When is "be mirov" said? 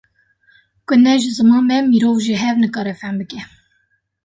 1.67-2.17